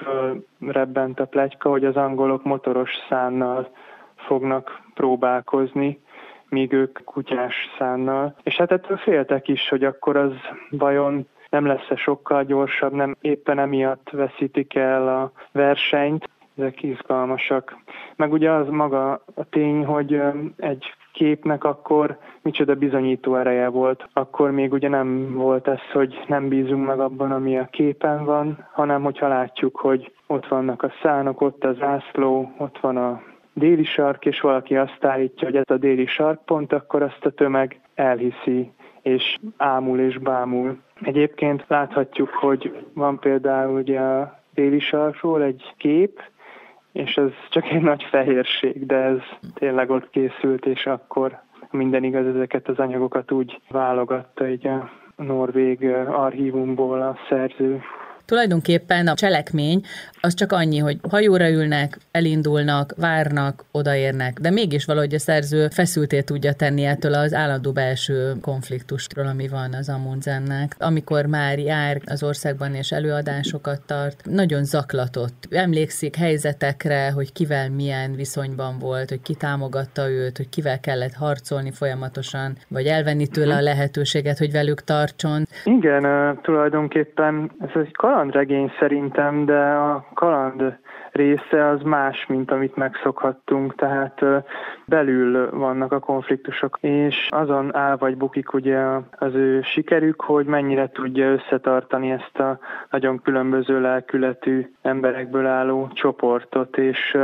fölrebbent 0.02 1.20
a 1.20 1.24
plegyka, 1.24 1.70
hogy 1.70 1.84
az 1.84 1.96
angolok 1.96 2.44
motoros 2.44 2.90
szánnal 3.08 3.68
fognak 4.16 4.80
próbálkozni, 4.94 6.00
míg 6.48 6.72
ők 6.72 6.98
kutyás 7.04 7.54
szánnal. 7.78 8.34
És 8.42 8.56
hát 8.56 8.72
ettől 8.72 8.96
féltek 8.96 9.48
is, 9.48 9.68
hogy 9.68 9.84
akkor 9.84 10.16
az 10.16 10.32
vajon 10.70 11.26
nem 11.50 11.66
lesz-e 11.66 11.96
sokkal 11.96 12.44
gyorsabb, 12.44 12.92
nem 12.92 13.16
éppen 13.20 13.58
emiatt 13.58 14.10
veszítik 14.10 14.74
el 14.74 15.08
a 15.08 15.32
versenyt. 15.52 16.28
Ezek 16.56 16.82
izgalmasak. 16.82 17.76
Meg 18.16 18.32
ugye 18.32 18.50
az 18.50 18.68
maga 18.68 19.12
a 19.34 19.44
tény, 19.50 19.84
hogy 19.84 20.20
egy 20.56 20.84
képnek 21.12 21.64
akkor 21.64 22.18
micsoda 22.42 22.74
bizonyító 22.74 23.36
ereje 23.36 23.68
volt. 23.68 24.08
Akkor 24.12 24.50
még 24.50 24.72
ugye 24.72 24.88
nem 24.88 25.34
volt 25.34 25.68
ez, 25.68 25.90
hogy 25.92 26.24
nem 26.26 26.48
bízunk 26.48 26.86
meg 26.86 27.00
abban, 27.00 27.32
ami 27.32 27.58
a 27.58 27.68
képen 27.70 28.24
van, 28.24 28.66
hanem 28.72 29.02
hogyha 29.02 29.28
látjuk, 29.28 29.76
hogy 29.76 30.12
ott 30.26 30.46
vannak 30.46 30.82
a 30.82 30.92
szánok, 31.02 31.40
ott 31.40 31.64
az 31.64 31.80
ászló, 31.80 32.52
ott 32.58 32.78
van 32.78 32.96
a 32.96 33.22
déli 33.52 33.84
sark, 33.84 34.26
és 34.26 34.40
valaki 34.40 34.76
azt 34.76 35.04
állítja, 35.04 35.46
hogy 35.46 35.56
ez 35.56 35.70
a 35.70 35.76
déli 35.76 36.06
sarkpont, 36.06 36.72
akkor 36.72 37.02
azt 37.02 37.24
a 37.24 37.30
tömeg 37.30 37.80
elhiszi, 37.94 38.72
és 39.02 39.36
ámul 39.56 39.98
és 39.98 40.18
bámul. 40.18 40.78
Egyébként 41.02 41.64
láthatjuk, 41.68 42.28
hogy 42.28 42.84
van 42.92 43.18
például 43.18 43.78
ugye 43.78 44.00
a 44.00 44.40
déli 44.54 44.78
sarkról 44.78 45.42
egy 45.42 45.74
kép, 45.76 46.22
és 46.94 47.16
ez 47.16 47.30
csak 47.50 47.70
egy 47.70 47.82
nagy 47.82 48.02
fehérség, 48.10 48.86
de 48.86 48.96
ez 48.96 49.18
tényleg 49.54 49.90
ott 49.90 50.10
készült, 50.10 50.66
és 50.66 50.86
akkor 50.86 51.42
minden 51.70 52.04
igaz, 52.04 52.26
ezeket 52.26 52.68
az 52.68 52.78
anyagokat 52.78 53.32
úgy 53.32 53.60
válogatta 53.68 54.48
így 54.48 54.66
a 54.66 54.90
norvég 55.16 55.84
archívumból 56.06 57.02
a 57.02 57.16
szerző. 57.28 57.82
Tulajdonképpen 58.26 59.06
a 59.06 59.14
cselekmény 59.14 59.82
az 60.20 60.34
csak 60.34 60.52
annyi, 60.52 60.78
hogy 60.78 60.98
hajóra 61.10 61.50
ülnek, 61.50 61.98
elindulnak, 62.10 62.94
várnak, 62.96 63.64
odaérnek, 63.70 64.38
de 64.40 64.50
mégis 64.50 64.84
valahogy 64.84 65.14
a 65.14 65.18
szerző 65.18 65.68
feszülté 65.68 66.20
tudja 66.20 66.52
tenni 66.52 66.84
ettől 66.84 67.14
az 67.14 67.34
állandó 67.34 67.72
belső 67.72 68.32
konfliktustról, 68.40 69.26
ami 69.26 69.48
van 69.48 69.74
az 69.74 69.88
Amundsennek. 69.88 70.74
Amikor 70.78 71.26
már 71.26 71.58
jár 71.58 72.00
az 72.04 72.22
országban 72.22 72.74
és 72.74 72.92
előadásokat 72.92 73.80
tart, 73.86 74.20
nagyon 74.30 74.64
zaklatott. 74.64 75.48
Emlékszik 75.50 76.16
helyzetekre, 76.16 77.10
hogy 77.10 77.32
kivel 77.32 77.70
milyen 77.70 78.14
viszonyban 78.14 78.78
volt, 78.78 79.08
hogy 79.08 79.22
ki 79.22 79.34
támogatta 79.34 80.10
őt, 80.10 80.36
hogy 80.36 80.48
kivel 80.48 80.80
kellett 80.80 81.14
harcolni 81.14 81.70
folyamatosan, 81.70 82.56
vagy 82.68 82.86
elvenni 82.86 83.26
tőle 83.26 83.54
a 83.56 83.60
lehetőséget, 83.60 84.38
hogy 84.38 84.52
velük 84.52 84.80
tartson. 84.80 85.42
Igen, 85.64 86.38
tulajdonképpen 86.42 87.50
ez 87.60 87.82
egy 87.82 87.92
kalandregény 88.14 88.72
szerintem, 88.78 89.44
de 89.44 89.60
a 89.60 90.06
kaland 90.14 90.78
része 91.10 91.68
az 91.68 91.82
más, 91.82 92.26
mint 92.26 92.50
amit 92.50 92.76
megszokhattunk, 92.76 93.74
tehát 93.74 94.20
belül 94.84 95.50
vannak 95.50 95.92
a 95.92 95.98
konfliktusok, 95.98 96.78
és 96.80 97.28
azon 97.30 97.76
áll 97.76 97.96
vagy 97.96 98.16
bukik 98.16 98.52
ugye 98.52 98.78
az 99.18 99.34
ő 99.34 99.62
sikerük, 99.62 100.20
hogy 100.20 100.46
mennyire 100.46 100.88
tudja 100.88 101.26
összetartani 101.32 102.10
ezt 102.10 102.38
a 102.38 102.58
nagyon 102.90 103.22
különböző 103.22 103.80
lelkületű 103.80 104.70
emberekből 104.82 105.46
álló 105.46 105.88
csoportot, 105.92 106.76
és 106.76 107.16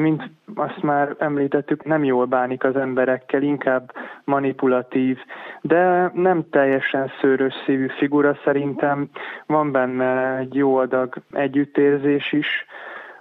mint 0.00 0.30
azt 0.54 0.82
már 0.82 1.14
említettük, 1.18 1.84
nem 1.84 2.04
jól 2.04 2.24
bánik 2.24 2.64
az 2.64 2.76
emberekkel, 2.76 3.42
inkább 3.42 3.92
manipulatív, 4.24 5.18
de 5.60 6.10
nem 6.14 6.44
teljesen 6.50 7.10
szőrös 7.20 7.54
szívű 7.64 7.86
figura 7.98 8.38
szerintem. 8.44 9.08
Van 9.46 9.72
benne 9.72 10.36
egy 10.36 10.54
jó 10.54 10.76
adag 10.76 11.14
együttérzés 11.30 12.32
is, 12.32 12.46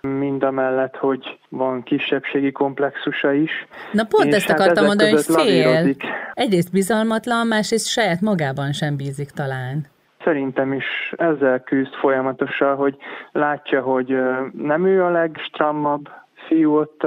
mind 0.01 0.44
a 0.44 0.51
mellett, 0.51 0.96
hogy 0.96 1.39
van 1.50 1.84
kisebbségi 1.84 2.51
komplexusa 2.51 3.34
is. 3.34 3.67
Na 3.91 4.03
pont 4.03 4.34
ezt 4.34 4.48
hát 4.48 4.60
akartam 4.60 4.86
mondani, 4.86 5.12
hogy 5.12 5.24
fél. 5.24 5.36
Lavírozik. 5.36 6.03
Egyrészt 6.34 6.72
bizalmatlan, 6.72 7.48
másrészt 7.48 7.88
saját 7.88 8.22
magában 8.22 8.72
sem 8.72 8.96
bízik 8.96 9.29
talán. 9.29 9.86
Szerintem 10.24 10.74
is 10.74 11.13
ezzel 11.17 11.60
küzd 11.60 11.94
folyamatosan, 11.94 12.75
hogy 12.75 12.98
látja, 13.32 13.82
hogy 13.82 14.17
nem 14.51 14.86
ő 14.86 15.03
a 15.03 15.10
legstrammabb, 15.10 16.10
fiú 16.48 16.75
ott 16.78 17.04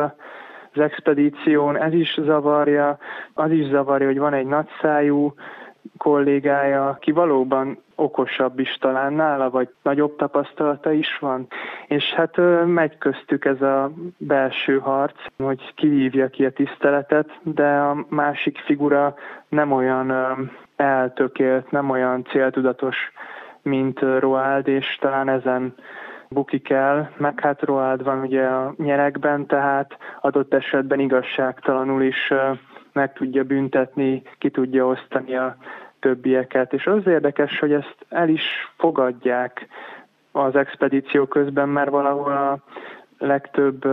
az 0.72 0.80
expedíción, 0.80 1.76
ez 1.76 1.92
is 1.92 2.18
zavarja, 2.22 2.98
az 3.34 3.50
is 3.50 3.66
zavarja, 3.66 4.06
hogy 4.06 4.18
van 4.18 4.34
egy 4.34 4.46
nagyszájú 4.46 5.34
kollégája, 5.96 6.88
aki 6.88 7.12
valóban 7.12 7.78
okosabb 7.94 8.58
is 8.58 8.76
talán 8.80 9.12
nála, 9.12 9.50
vagy 9.50 9.68
nagyobb 9.82 10.16
tapasztalata 10.16 10.92
is 10.92 11.18
van. 11.20 11.46
És 11.86 12.12
hát 12.12 12.36
megy 12.66 12.98
köztük 12.98 13.44
ez 13.44 13.62
a 13.62 13.90
belső 14.16 14.78
harc, 14.78 15.18
hogy 15.36 15.74
kivívja 15.74 16.28
ki 16.28 16.44
a 16.44 16.52
tiszteletet, 16.52 17.30
de 17.42 17.68
a 17.68 18.04
másik 18.08 18.58
figura 18.58 19.14
nem 19.48 19.72
olyan 19.72 20.12
eltökélt, 20.76 21.70
nem 21.70 21.90
olyan 21.90 22.24
céltudatos, 22.24 22.96
mint 23.62 24.00
Roald, 24.00 24.68
és 24.68 24.98
talán 25.00 25.28
ezen 25.28 25.74
bukik 26.28 26.70
el, 26.70 27.12
meg 27.16 27.40
hát 27.40 27.62
Roald 27.62 28.02
van 28.02 28.20
ugye 28.20 28.44
a 28.44 28.74
nyerekben, 28.76 29.46
tehát 29.46 29.96
adott 30.20 30.54
esetben 30.54 31.00
igazságtalanul 31.00 32.02
is 32.02 32.32
meg 32.92 33.12
tudja 33.12 33.44
büntetni, 33.44 34.22
ki 34.38 34.50
tudja 34.50 34.86
osztani 34.86 35.36
a 35.36 35.56
többieket. 36.00 36.72
És 36.72 36.86
az 36.86 37.06
érdekes, 37.06 37.58
hogy 37.58 37.72
ezt 37.72 37.96
el 38.08 38.28
is 38.28 38.42
fogadják 38.76 39.66
az 40.32 40.56
expedíció 40.56 41.26
közben, 41.26 41.68
mert 41.68 41.90
valahol 41.90 42.32
a 42.32 42.58
legtöbb 43.18 43.86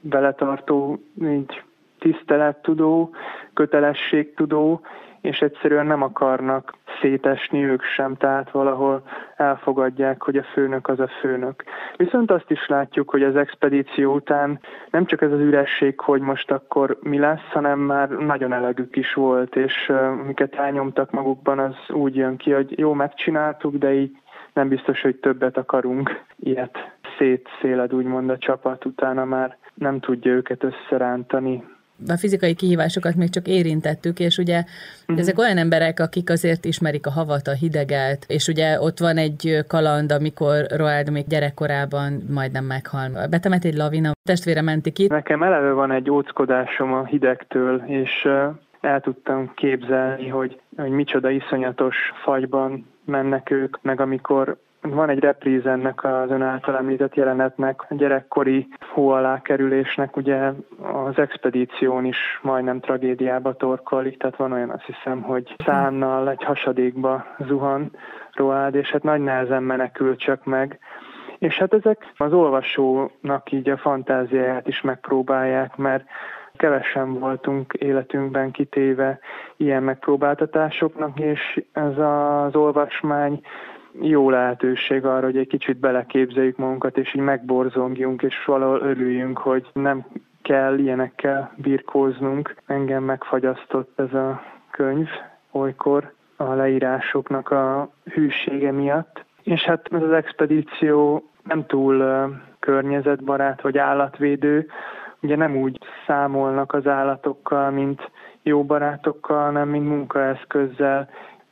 beletartó, 0.00 0.98
így 1.22 1.62
tisztelettudó, 1.98 3.10
kötelességtudó 3.54 4.80
és 5.26 5.40
egyszerűen 5.40 5.86
nem 5.86 6.02
akarnak 6.02 6.74
szétesni 7.00 7.64
ők 7.64 7.82
sem, 7.82 8.16
tehát 8.16 8.50
valahol 8.50 9.02
elfogadják, 9.36 10.22
hogy 10.22 10.36
a 10.36 10.42
főnök 10.42 10.88
az 10.88 11.00
a 11.00 11.08
főnök. 11.20 11.64
Viszont 11.96 12.30
azt 12.30 12.50
is 12.50 12.66
látjuk, 12.66 13.10
hogy 13.10 13.22
az 13.22 13.36
expedíció 13.36 14.14
után 14.14 14.60
nem 14.90 15.06
csak 15.06 15.22
ez 15.22 15.32
az 15.32 15.40
üresség, 15.40 16.00
hogy 16.00 16.20
most 16.20 16.50
akkor 16.50 16.98
mi 17.02 17.18
lesz, 17.18 17.50
hanem 17.52 17.78
már 17.78 18.08
nagyon 18.08 18.52
elegük 18.52 18.96
is 18.96 19.14
volt, 19.14 19.56
és 19.56 19.92
miket 20.26 20.54
elnyomtak 20.54 21.10
magukban, 21.10 21.58
az 21.58 21.76
úgy 21.88 22.16
jön 22.16 22.36
ki, 22.36 22.52
hogy 22.52 22.78
jó, 22.78 22.92
megcsináltuk, 22.92 23.74
de 23.76 23.94
így 23.94 24.16
nem 24.52 24.68
biztos, 24.68 25.00
hogy 25.00 25.16
többet 25.16 25.56
akarunk 25.56 26.24
ilyet 26.38 26.76
szétszéled, 27.18 27.94
úgymond 27.94 28.30
a 28.30 28.38
csapat, 28.38 28.84
utána 28.84 29.24
már 29.24 29.56
nem 29.74 30.00
tudja 30.00 30.32
őket 30.32 30.64
összerántani, 30.64 31.64
a 32.08 32.16
fizikai 32.16 32.54
kihívásokat 32.54 33.14
még 33.14 33.30
csak 33.30 33.46
érintettük, 33.46 34.18
és 34.18 34.38
ugye 34.38 34.58
uh-huh. 34.58 35.18
ezek 35.18 35.38
olyan 35.38 35.58
emberek, 35.58 36.00
akik 36.00 36.30
azért 36.30 36.64
ismerik 36.64 37.06
a 37.06 37.10
havat, 37.10 37.46
a 37.46 37.52
hideget, 37.52 38.24
és 38.28 38.48
ugye 38.48 38.80
ott 38.80 38.98
van 38.98 39.16
egy 39.16 39.58
kaland, 39.68 40.12
amikor 40.12 40.66
Roald 40.76 41.10
még 41.10 41.26
gyerekkorában 41.26 42.22
majdnem 42.30 42.64
meghal. 42.64 43.10
Betemet 43.30 43.64
egy 43.64 43.74
lavina, 43.74 44.12
testvére 44.22 44.62
menti 44.62 44.92
ki. 44.92 45.06
Nekem 45.06 45.42
eleve 45.42 45.72
van 45.72 45.90
egy 45.90 46.10
óckodásom 46.10 46.92
a 46.92 47.04
hidegtől, 47.04 47.82
és 47.86 48.28
el 48.80 49.00
tudtam 49.00 49.52
képzelni, 49.54 50.28
hogy, 50.28 50.60
hogy 50.76 50.90
micsoda 50.90 51.30
iszonyatos 51.30 51.96
fagyban 52.24 52.86
mennek 53.04 53.50
ők, 53.50 53.82
meg 53.82 54.00
amikor 54.00 54.56
van 54.94 55.08
egy 55.08 55.18
repríz 55.18 55.66
ennek 55.66 56.04
az 56.04 56.30
ön 56.30 56.42
által 56.42 56.76
említett 56.76 57.14
jelenetnek, 57.14 57.86
a 57.88 57.94
gyerekkori 57.94 58.68
hó 58.92 59.08
alá 59.08 59.42
kerülésnek, 59.42 60.16
ugye 60.16 60.52
az 60.92 61.18
expedíción 61.18 62.04
is 62.04 62.16
majdnem 62.42 62.80
tragédiába 62.80 63.54
torkolik, 63.54 64.18
tehát 64.18 64.36
van 64.36 64.52
olyan 64.52 64.70
azt 64.70 64.84
hiszem, 64.84 65.22
hogy 65.22 65.54
szánnal 65.64 66.30
egy 66.30 66.44
hasadékba 66.44 67.24
zuhan 67.46 67.90
Roald, 68.32 68.74
és 68.74 68.90
hát 68.90 69.02
nagy 69.02 69.20
nehezen 69.20 69.62
menekül 69.62 70.16
csak 70.16 70.44
meg. 70.44 70.78
És 71.38 71.56
hát 71.58 71.74
ezek 71.74 72.12
az 72.16 72.32
olvasónak 72.32 73.52
így 73.52 73.68
a 73.68 73.76
fantáziáját 73.76 74.68
is 74.68 74.80
megpróbálják, 74.80 75.76
mert 75.76 76.04
kevesen 76.56 77.18
voltunk 77.18 77.72
életünkben 77.72 78.50
kitéve 78.50 79.18
ilyen 79.56 79.82
megpróbáltatásoknak, 79.82 81.20
és 81.20 81.64
ez 81.72 81.98
az 81.98 82.54
olvasmány 82.54 83.40
jó 84.00 84.30
lehetőség 84.30 85.04
arra, 85.04 85.24
hogy 85.24 85.36
egy 85.36 85.46
kicsit 85.46 85.76
beleképzeljük 85.76 86.56
magunkat, 86.56 86.98
és 86.98 87.14
így 87.14 87.22
megborzongjunk, 87.22 88.22
és 88.22 88.44
valahol 88.44 88.80
örüljünk, 88.80 89.38
hogy 89.38 89.66
nem 89.72 90.06
kell 90.42 90.78
ilyenekkel 90.78 91.52
birkóznunk. 91.56 92.54
Engem 92.66 93.02
megfagyasztott 93.04 94.00
ez 94.00 94.14
a 94.14 94.42
könyv 94.70 95.08
olykor 95.50 96.12
a 96.36 96.52
leírásoknak 96.52 97.50
a 97.50 97.90
hűsége 98.04 98.72
miatt. 98.72 99.24
És 99.42 99.62
hát 99.62 99.88
ez 99.90 100.02
az 100.02 100.12
expedíció 100.12 101.30
nem 101.42 101.66
túl 101.66 102.04
környezetbarát 102.58 103.60
vagy 103.60 103.78
állatvédő, 103.78 104.66
ugye 105.20 105.36
nem 105.36 105.56
úgy 105.56 105.78
számolnak 106.06 106.72
az 106.72 106.86
állatokkal, 106.86 107.70
mint 107.70 108.10
jó 108.42 108.64
barátokkal, 108.64 109.44
hanem 109.44 109.68
mint 109.68 109.88
munkaeszközzel, 109.88 111.08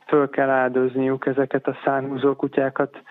föl 0.07 0.29
kell 0.29 0.49
áldozniuk 0.49 1.25
ezeket 1.25 1.67
a 1.67 1.77
szánhúzó 1.83 2.35
kutyákat, 2.35 3.01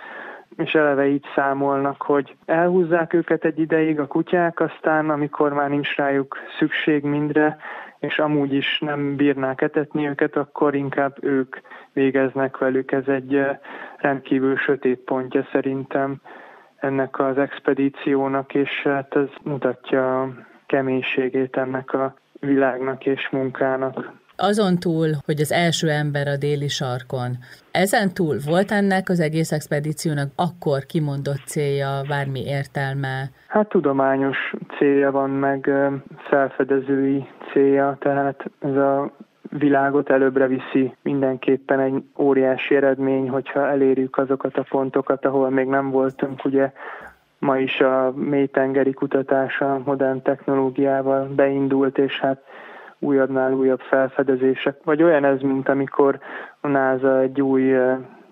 és 0.56 0.74
eleve 0.74 1.06
így 1.06 1.24
számolnak, 1.34 2.02
hogy 2.02 2.36
elhúzzák 2.44 3.12
őket 3.12 3.44
egy 3.44 3.58
ideig 3.58 4.00
a 4.00 4.06
kutyák, 4.06 4.60
aztán 4.60 5.10
amikor 5.10 5.52
már 5.52 5.68
nincs 5.68 5.96
rájuk 5.96 6.36
szükség 6.58 7.02
mindre, 7.02 7.56
és 7.98 8.18
amúgy 8.18 8.52
is 8.52 8.78
nem 8.80 9.16
bírnák 9.16 9.60
etetni 9.60 10.08
őket, 10.08 10.36
akkor 10.36 10.74
inkább 10.74 11.16
ők 11.20 11.56
végeznek 11.92 12.58
velük. 12.58 12.92
Ez 12.92 13.06
egy 13.06 13.46
rendkívül 13.96 14.56
sötét 14.56 14.98
pontja 14.98 15.46
szerintem 15.52 16.20
ennek 16.76 17.18
az 17.18 17.38
expedíciónak, 17.38 18.54
és 18.54 18.82
hát 18.82 19.16
ez 19.16 19.28
mutatja 19.42 20.22
a 20.22 20.28
keménységét 20.66 21.56
ennek 21.56 21.92
a 21.92 22.14
világnak 22.40 23.06
és 23.06 23.28
munkának. 23.30 24.12
Azon 24.36 24.78
túl, 24.78 25.08
hogy 25.24 25.40
az 25.40 25.52
első 25.52 25.88
ember 25.88 26.26
a 26.26 26.36
déli 26.36 26.68
sarkon, 26.68 27.30
ezen 27.70 28.14
túl 28.14 28.36
volt 28.46 28.70
ennek 28.70 29.08
az 29.08 29.20
egész 29.20 29.52
expedíciónak 29.52 30.28
akkor 30.36 30.86
kimondott 30.86 31.42
célja, 31.46 32.02
bármi 32.08 32.40
értelme? 32.46 33.30
Hát 33.48 33.68
tudományos 33.68 34.36
célja 34.78 35.10
van, 35.10 35.30
meg 35.30 35.70
felfedezői 36.28 37.26
célja, 37.52 37.96
tehát 38.00 38.44
ez 38.58 38.76
a 38.76 39.10
világot 39.58 40.10
előbbre 40.10 40.46
viszi 40.46 40.94
mindenképpen 41.02 41.80
egy 41.80 42.02
óriási 42.18 42.74
eredmény, 42.76 43.28
hogyha 43.28 43.68
elérjük 43.68 44.16
azokat 44.16 44.56
a 44.56 44.66
pontokat, 44.68 45.24
ahol 45.24 45.50
még 45.50 45.66
nem 45.66 45.90
voltunk, 45.90 46.44
ugye 46.44 46.72
ma 47.38 47.58
is 47.58 47.80
a 47.80 48.12
mélytengeri 48.16 48.92
kutatása 48.92 49.82
modern 49.84 50.22
technológiával 50.22 51.28
beindult, 51.36 51.98
és 51.98 52.20
hát 52.20 52.42
újabbnál 53.04 53.52
újabb 53.52 53.80
felfedezések. 53.80 54.76
Vagy 54.84 55.02
olyan 55.02 55.24
ez, 55.24 55.40
mint 55.40 55.68
amikor 55.68 56.18
a 56.60 56.68
NASA 56.68 57.20
egy 57.20 57.40
új 57.40 57.74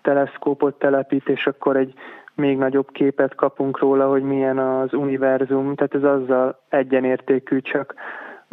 teleszkópot 0.02 0.78
telepít, 0.78 1.28
és 1.28 1.46
akkor 1.46 1.76
egy 1.76 1.94
még 2.34 2.58
nagyobb 2.58 2.90
képet 2.90 3.34
kapunk 3.34 3.78
róla, 3.78 4.08
hogy 4.08 4.22
milyen 4.22 4.58
az 4.58 4.92
univerzum, 4.92 5.74
tehát 5.74 5.94
ez 5.94 6.02
azzal 6.02 6.60
egyenértékű, 6.68 7.60
csak 7.60 7.94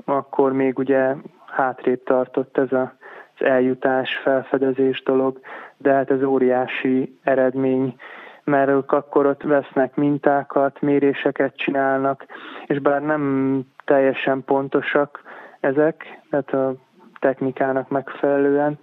akkor 0.06 0.54
még 0.54 0.78
ugye 0.78 1.16
hátrébb 1.46 2.04
tartott 2.04 2.58
ez 2.58 2.72
a, 2.72 2.94
az 3.40 3.46
eljutás, 3.46 4.20
felfedezés 4.24 5.04
dolog, 5.04 5.40
de 5.78 5.94
hát 5.94 6.12
ez 6.12 6.24
óriási 6.24 7.20
eredmény, 7.24 7.96
mert 8.44 8.70
ők 8.70 8.92
akkor 8.92 9.26
ott 9.26 9.44
vesznek 9.44 9.96
mintákat, 9.96 10.82
méréseket 10.82 11.56
csinálnak, 11.56 12.26
és 12.66 12.80
bár 12.80 13.02
nem 13.02 13.64
teljesen 13.86 14.44
pontosak 14.44 15.22
ezek, 15.60 16.22
tehát 16.30 16.54
a 16.54 16.76
technikának 17.20 17.90
megfelelően, 17.90 18.80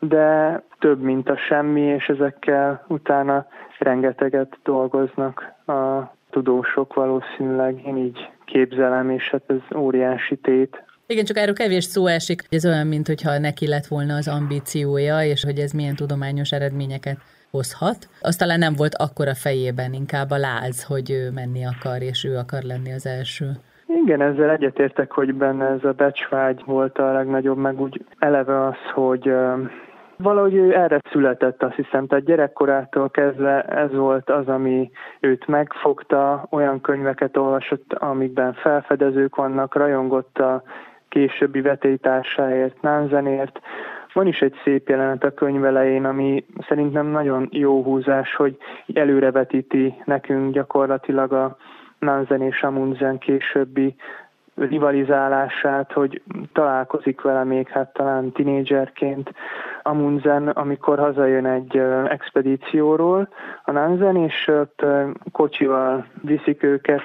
de 0.00 0.62
több, 0.78 1.02
mint 1.02 1.28
a 1.28 1.36
semmi, 1.36 1.80
és 1.80 2.06
ezekkel 2.06 2.84
utána 2.88 3.46
rengeteget 3.78 4.58
dolgoznak 4.62 5.54
a 5.66 6.14
tudósok 6.30 6.94
valószínűleg, 6.94 7.86
én 7.86 7.96
így 7.96 8.30
képzelem, 8.44 9.10
és 9.10 9.30
hát 9.30 9.42
ez 9.46 9.76
óriási 9.76 10.36
tét. 10.36 10.84
Igen, 11.06 11.24
csak 11.24 11.36
erről 11.36 11.54
kevés 11.54 11.84
szó 11.84 12.06
esik, 12.06 12.42
ez 12.48 12.66
olyan, 12.66 12.86
mintha 12.86 13.38
neki 13.38 13.66
lett 13.66 13.86
volna 13.86 14.14
az 14.14 14.28
ambíciója, 14.28 15.22
és 15.22 15.44
hogy 15.44 15.58
ez 15.58 15.72
milyen 15.72 15.94
tudományos 15.94 16.50
eredményeket 16.50 17.18
hozhat. 17.50 18.08
Az 18.20 18.36
talán 18.36 18.58
nem 18.58 18.74
volt 18.74 18.94
akkora 18.94 19.34
fejében, 19.34 19.92
inkább 19.92 20.30
a 20.30 20.36
láz, 20.36 20.84
hogy 20.84 21.10
ő 21.10 21.30
menni 21.30 21.64
akar, 21.64 22.02
és 22.02 22.24
ő 22.24 22.36
akar 22.36 22.62
lenni 22.62 22.92
az 22.92 23.06
első. 23.06 23.50
Igen, 23.86 24.20
ezzel 24.20 24.50
egyetértek, 24.50 25.12
hogy 25.12 25.34
benne 25.34 25.64
ez 25.66 25.84
a 25.84 25.92
becsvágy 25.92 26.62
volt 26.64 26.98
a 26.98 27.12
legnagyobb, 27.12 27.58
meg 27.58 27.80
úgy 27.80 28.04
eleve 28.18 28.64
az, 28.66 28.76
hogy 28.94 29.32
Valahogy 30.18 30.54
ő 30.54 30.76
erre 30.76 31.00
született, 31.10 31.62
azt 31.62 31.74
hiszem, 31.74 32.06
tehát 32.06 32.24
gyerekkorától 32.24 33.10
kezdve 33.10 33.62
ez 33.62 33.94
volt 33.94 34.30
az, 34.30 34.48
ami 34.48 34.90
őt 35.20 35.46
megfogta, 35.46 36.46
olyan 36.50 36.80
könyveket 36.80 37.36
olvasott, 37.36 37.92
amikben 37.92 38.52
felfedezők 38.52 39.36
vannak, 39.36 39.74
rajongott 39.74 40.38
a 40.38 40.62
későbbi 41.08 41.60
vetélytársáért, 41.60 42.82
Nanzenért. 42.82 43.60
Van 44.12 44.26
is 44.26 44.40
egy 44.40 44.54
szép 44.64 44.88
jelenet 44.88 45.24
a 45.24 45.34
könyv 45.34 45.64
elején, 45.64 46.04
ami 46.04 46.44
szerintem 46.68 47.06
nagyon 47.06 47.48
jó 47.50 47.82
húzás, 47.82 48.34
hogy 48.34 48.56
előrevetíti 48.94 49.94
nekünk 50.04 50.52
gyakorlatilag 50.52 51.32
a 51.32 51.56
Nanzen 51.98 52.42
és 52.42 52.62
Amundsen 52.62 53.18
későbbi 53.18 53.94
rivalizálását, 54.54 55.92
hogy 55.92 56.22
találkozik 56.52 57.20
vele 57.20 57.44
még 57.44 57.68
hát 57.68 57.92
talán 57.92 58.32
tinédzserként 58.32 59.32
Amundsen, 59.82 60.48
amikor 60.48 60.98
hazajön 60.98 61.46
egy 61.46 61.76
expedícióról. 62.08 63.28
A 63.64 63.70
Nansen, 63.70 64.16
és 64.16 64.48
ott 64.48 64.84
kocsival 65.32 66.06
viszik 66.22 66.62
őket, 66.62 67.02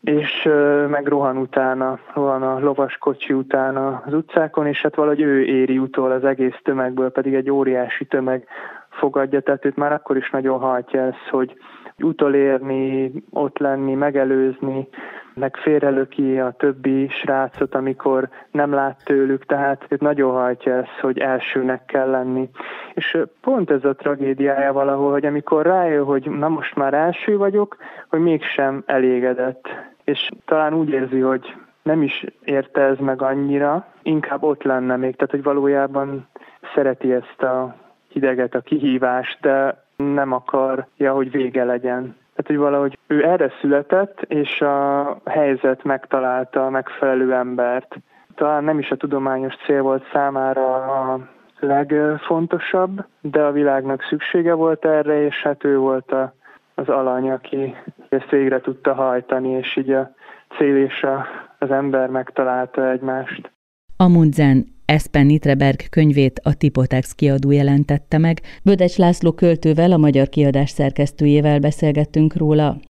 és 0.00 0.48
meg 0.88 1.06
rohan 1.06 1.36
utána, 1.36 1.98
rohan 2.14 2.42
a 2.42 2.58
lovas 2.58 2.96
kocsi 2.96 3.32
utána 3.32 4.02
az 4.06 4.14
utcákon, 4.14 4.66
és 4.66 4.82
hát 4.82 4.94
valahogy 4.94 5.20
ő 5.20 5.44
éri 5.44 5.78
utol 5.78 6.10
az 6.10 6.24
egész 6.24 6.58
tömegből, 6.62 7.10
pedig 7.10 7.34
egy 7.34 7.50
óriási 7.50 8.04
tömeg 8.04 8.46
fogadja, 8.88 9.40
tehát 9.40 9.64
őt 9.64 9.76
már 9.76 9.92
akkor 9.92 10.16
is 10.16 10.30
nagyon 10.30 10.58
hajtja 10.58 11.00
ez, 11.02 11.28
hogy 11.30 11.56
utolérni, 11.98 13.12
ott 13.30 13.58
lenni, 13.58 13.94
megelőzni, 13.94 14.88
meg 15.34 15.56
félrelöki 15.56 16.38
a 16.38 16.50
többi 16.50 17.08
srácot, 17.08 17.74
amikor 17.74 18.28
nem 18.50 18.72
lát 18.72 19.04
tőlük, 19.04 19.46
tehát 19.46 19.86
őt 19.88 20.00
nagyon 20.00 20.32
hajtja 20.32 20.74
ez, 20.74 20.88
hogy 21.00 21.18
elsőnek 21.18 21.84
kell 21.84 22.10
lenni. 22.10 22.48
És 22.94 23.18
pont 23.40 23.70
ez 23.70 23.84
a 23.84 23.94
tragédiája 23.94 24.72
valahol, 24.72 25.10
hogy 25.10 25.26
amikor 25.26 25.66
rájön, 25.66 26.04
hogy 26.04 26.30
na 26.30 26.48
most 26.48 26.74
már 26.74 26.94
első 26.94 27.36
vagyok, 27.36 27.76
hogy 28.08 28.20
mégsem 28.20 28.82
elégedett. 28.86 29.68
És 30.04 30.28
talán 30.44 30.74
úgy 30.74 30.90
érzi, 30.90 31.20
hogy 31.20 31.54
nem 31.82 32.02
is 32.02 32.24
érte 32.44 32.80
ez 32.80 32.98
meg 32.98 33.22
annyira, 33.22 33.86
inkább 34.02 34.42
ott 34.42 34.62
lenne 34.62 34.96
még, 34.96 35.16
tehát 35.16 35.30
hogy 35.30 35.42
valójában 35.42 36.28
szereti 36.74 37.12
ezt 37.12 37.42
a 37.42 37.76
hideget, 38.08 38.54
a 38.54 38.60
kihívást, 38.60 39.40
de 39.40 39.81
nem 39.96 40.32
akarja, 40.32 41.12
hogy 41.12 41.30
vége 41.30 41.64
legyen. 41.64 42.02
Tehát, 42.34 42.46
hogy 42.46 42.56
valahogy 42.56 42.98
ő 43.06 43.24
erre 43.24 43.52
született, 43.60 44.22
és 44.22 44.60
a 44.60 45.16
helyzet 45.24 45.84
megtalálta 45.84 46.66
a 46.66 46.70
megfelelő 46.70 47.34
embert. 47.34 47.96
Talán 48.34 48.64
nem 48.64 48.78
is 48.78 48.90
a 48.90 48.96
tudományos 48.96 49.54
cél 49.66 49.82
volt 49.82 50.04
számára 50.12 50.74
a 50.74 51.28
legfontosabb, 51.60 53.04
de 53.20 53.42
a 53.42 53.52
világnak 53.52 54.02
szüksége 54.02 54.52
volt 54.52 54.84
erre, 54.84 55.24
és 55.24 55.42
hát 55.42 55.64
ő 55.64 55.78
volt 55.78 56.12
a, 56.12 56.34
az 56.74 56.88
alany, 56.88 57.30
aki 57.30 57.74
ezt 58.08 58.30
végre 58.30 58.60
tudta 58.60 58.94
hajtani, 58.94 59.48
és 59.48 59.76
így 59.76 59.90
a 59.90 60.10
cél 60.58 60.76
és 60.76 61.02
a, 61.02 61.26
az 61.58 61.70
ember 61.70 62.08
megtalálta 62.08 62.90
egymást. 62.90 63.50
Amundsen 63.96 64.71
Espen 64.84 65.26
Nitreberg 65.26 65.88
könyvét 65.90 66.40
a 66.42 66.54
Tipotex 66.54 67.12
kiadó 67.12 67.50
jelentette 67.50 68.18
meg. 68.18 68.40
Bödecs 68.62 68.96
László 68.96 69.32
költővel, 69.32 69.92
a 69.92 69.96
magyar 69.96 70.28
kiadás 70.28 70.70
szerkesztőjével 70.70 71.58
beszélgettünk 71.58 72.36
róla. 72.36 72.80